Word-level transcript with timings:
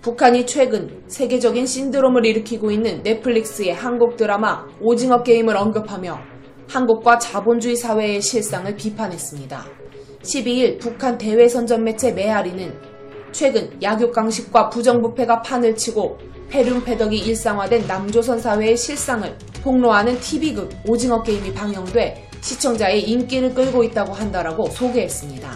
북한이 0.00 0.46
최근 0.46 1.02
세계적인 1.08 1.66
신드롬을 1.66 2.24
일으키고 2.24 2.70
있는 2.70 3.02
넷플릭스의 3.02 3.74
한국 3.74 4.16
드라마 4.16 4.64
오징어 4.80 5.22
게임을 5.22 5.56
언급하며 5.56 6.18
한국과 6.68 7.18
자본주의 7.18 7.76
사회의 7.76 8.22
실상을 8.22 8.74
비판했습니다. 8.76 9.66
12일 10.22 10.78
북한 10.78 11.18
대외선전 11.18 11.84
매체 11.84 12.12
메아리는 12.12 12.72
최근 13.32 13.70
약육강식과 13.82 14.70
부정부패가 14.70 15.42
판을 15.42 15.74
치고 15.74 16.18
패륜패덕이 16.48 17.18
일상화된 17.18 17.86
남조선 17.86 18.38
사회의 18.38 18.76
실상을 18.76 19.36
폭로하는 19.62 20.18
TV극 20.20 20.70
오징어 20.86 21.22
게임이 21.22 21.52
방영돼 21.52 22.28
시청자의 22.40 23.02
인기를 23.02 23.52
끌고 23.52 23.84
있다고 23.84 24.12
한다라고 24.12 24.70
소개했습니다. 24.70 25.50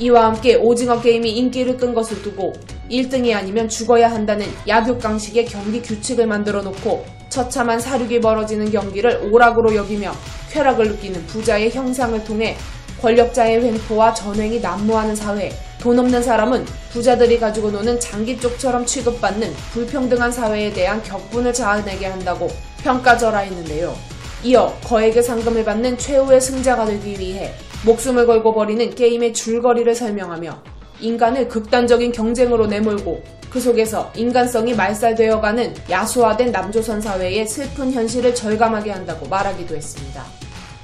이와 0.00 0.24
함께 0.24 0.54
오징어 0.54 0.98
게임이 0.98 1.30
인기를 1.30 1.76
끈 1.76 1.92
것을 1.92 2.22
두고 2.22 2.54
1등이 2.90 3.36
아니면 3.36 3.68
죽어야 3.68 4.10
한다는 4.10 4.46
약육강식의 4.66 5.44
경기 5.44 5.82
규칙을 5.82 6.26
만들어 6.26 6.62
놓고 6.62 7.04
처참한 7.28 7.78
사륙이 7.78 8.18
벌어지는 8.20 8.70
경기를 8.72 9.28
오락으로 9.30 9.76
여기며 9.76 10.12
쾌락을 10.50 10.88
느끼는 10.88 11.26
부자의 11.26 11.70
형상을 11.70 12.24
통해 12.24 12.56
권력자의 13.02 13.62
횡포와 13.62 14.14
전횡이 14.14 14.60
난무하는 14.60 15.14
사회, 15.14 15.52
돈 15.78 15.98
없는 15.98 16.22
사람은 16.22 16.64
부자들이 16.92 17.38
가지고 17.38 17.70
노는 17.70 18.00
장기쪽처럼 18.00 18.86
취급받는 18.86 19.52
불평등한 19.72 20.32
사회에 20.32 20.72
대한 20.72 21.02
격분을 21.02 21.52
자아내게 21.52 22.06
한다고 22.06 22.48
평가절하했는데요. 22.82 23.94
이어 24.44 24.74
거액의 24.84 25.22
상금을 25.22 25.64
받는 25.64 25.98
최후의 25.98 26.40
승자가 26.40 26.86
되기 26.86 27.18
위해 27.18 27.52
목숨을 27.84 28.26
걸고 28.26 28.54
벌이는 28.54 28.94
게임의 28.94 29.32
줄거리를 29.32 29.94
설명하며 29.94 30.62
인간을 31.00 31.48
극단적인 31.48 32.12
경쟁으로 32.12 32.66
내몰고 32.66 33.22
그 33.48 33.58
속에서 33.58 34.12
인간성이 34.14 34.74
말살되어가는 34.74 35.74
야수화된 35.88 36.52
남조선 36.52 37.00
사회의 37.00 37.46
슬픈 37.46 37.90
현실을 37.92 38.34
절감하게 38.34 38.90
한다고 38.92 39.26
말하기도 39.26 39.74
했습니다. 39.74 40.24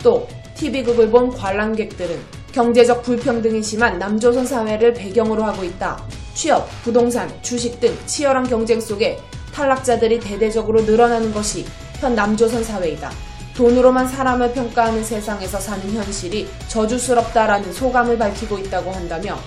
또 0.02 0.26
TV극을 0.56 1.10
본 1.10 1.30
관람객들은 1.30 2.18
경제적 2.52 3.02
불평등이 3.02 3.62
심한 3.62 3.98
남조선 3.98 4.46
사회를 4.46 4.94
배경으로 4.94 5.44
하고 5.44 5.62
있다. 5.62 6.02
취업, 6.34 6.66
부동산, 6.82 7.30
주식 7.42 7.78
등 7.78 7.94
치열한 8.06 8.48
경쟁 8.48 8.80
속에 8.80 9.18
탈락자들이 9.52 10.20
대대적으로 10.20 10.82
늘어나는 10.82 11.32
것이 11.32 11.64
현 12.00 12.14
남조선 12.14 12.64
사회이다. 12.64 13.25
돈으로만 13.56 14.06
사람을 14.06 14.52
평가하는 14.52 15.02
세상에서 15.02 15.58
사는 15.58 15.90
현실이 15.90 16.46
저주스럽다라는 16.68 17.72
소감을 17.72 18.18
밝히고 18.18 18.58
있다고 18.58 18.90
한다며 18.90 19.38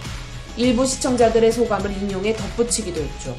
일부 0.57 0.83
시청자들의 0.83 1.51
소감을 1.51 1.91
인용해 1.91 2.33
덧붙이기도 2.33 3.01
했죠. 3.01 3.35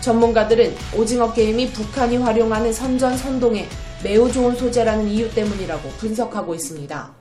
전문가들은 0.00 0.74
오징어 0.98 1.32
게임이 1.32 1.70
북한이 1.70 2.16
활용하는 2.16 2.72
선전 2.72 3.16
선동에 3.16 3.68
매우 4.02 4.30
좋은 4.30 4.56
소재라는 4.56 5.06
이유 5.08 5.32
때문이라고 5.32 5.88
분석하고 5.98 6.52
있습니다. 6.54 7.14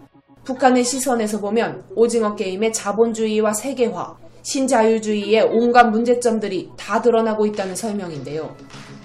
북한의 0.43 0.83
시선에서 0.83 1.39
보면 1.39 1.83
오징어 1.95 2.35
게임의 2.35 2.73
자본주의와 2.73 3.53
세계화, 3.53 4.15
신자유주의의 4.41 5.49
온갖 5.51 5.83
문제점들이 5.89 6.71
다 6.77 7.01
드러나고 7.01 7.45
있다는 7.45 7.75
설명인데요. 7.75 8.55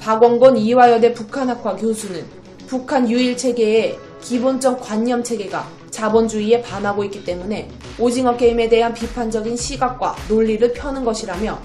박원곤 0.00 0.56
이화여대 0.56 1.12
북한학과 1.12 1.76
교수는 1.76 2.41
북한 2.72 3.06
유일 3.10 3.36
체계의 3.36 3.98
기본적 4.22 4.80
관념 4.80 5.22
체계가 5.22 5.68
자본주의에 5.90 6.62
반하고 6.62 7.04
있기 7.04 7.22
때문에 7.22 7.68
오징어 7.98 8.34
게임에 8.34 8.70
대한 8.70 8.94
비판적인 8.94 9.58
시각과 9.58 10.16
논리를 10.26 10.72
펴는 10.72 11.04
것이라며 11.04 11.60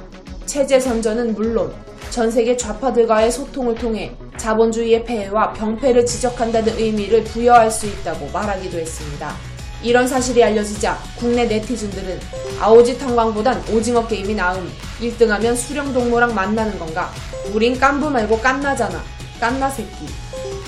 체제 0.45 0.81
선전은 0.81 1.33
물론 1.33 1.73
전 2.09 2.30
세계 2.30 2.58
좌파들과의 2.58 3.31
소통을 3.31 3.76
통해 3.76 4.11
자본주의의 4.36 5.05
폐해와 5.05 5.54
병폐를 5.54 6.05
지적한다는 6.05 6.77
의미를 6.77 7.23
부여할 7.23 7.71
수 7.71 7.86
있다고 7.86 8.30
말하기도 8.33 8.77
했습니다. 8.77 9.33
이런 9.81 10.10
사실이 10.10 10.43
알려지자 10.43 10.98
국내 11.17 11.45
네티즌들은 11.45 12.20
아오지 12.60 12.98
탄광보단 12.98 13.64
오징어 13.71 14.05
게임이 14.05 14.36
나음 14.36 14.70
1등하면 14.99 15.55
수령 15.55 15.93
동무랑 15.93 16.36
만나는 16.36 16.77
건가? 16.77 17.14
우린 17.54 17.80
깐부 17.80 18.10
말고 18.10 18.42
깐나잖아. 18.42 19.02
깐나 19.39 19.70
새끼. 19.70 20.27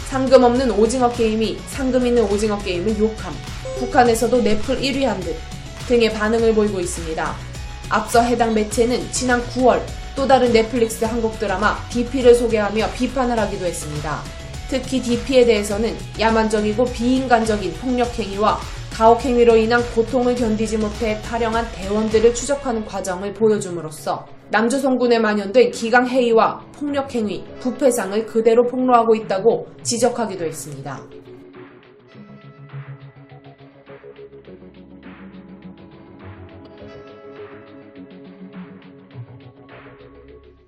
상금 0.09 0.43
없는 0.43 0.71
오징어 0.71 1.11
게임이 1.11 1.59
상금 1.67 2.03
있는 2.03 2.23
오징어 2.23 2.57
게임을 2.57 2.97
욕함. 2.97 3.31
북한에서도 3.77 4.41
넷플 4.41 4.81
1위 4.81 5.03
한 5.03 5.19
듯 5.19 5.35
등의 5.87 6.11
반응을 6.13 6.55
보이고 6.55 6.79
있습니다. 6.79 7.35
앞서 7.89 8.21
해당 8.23 8.55
매체는 8.55 9.11
지난 9.11 9.39
9월 9.49 9.79
또 10.15 10.27
다른 10.27 10.51
넷플릭스 10.51 11.05
한국 11.05 11.37
드라마 11.37 11.77
DP를 11.91 12.33
소개하며 12.33 12.91
비판을 12.93 13.37
하기도 13.37 13.65
했습니다. 13.67 14.21
특히 14.67 14.99
DP에 14.99 15.45
대해서는 15.45 15.95
야만적이고 16.19 16.85
비인간적인 16.85 17.73
폭력 17.75 18.17
행위와 18.17 18.59
가혹행위로 18.99 19.55
인한 19.55 19.81
고통을 19.95 20.35
견디지 20.35 20.77
못해 20.77 21.21
탈영한 21.21 21.65
대원들을 21.73 22.33
추적하는 22.33 22.83
과정을 22.83 23.33
보여줌으로써 23.33 24.27
남조선군에 24.51 25.19
만연된 25.19 25.71
기강해이와 25.71 26.59
폭력행위, 26.77 27.45
부패상을 27.61 28.25
그대로 28.25 28.67
폭로하고 28.67 29.15
있다고 29.15 29.67
지적하기도 29.83 30.43
했습니다. 30.43 30.99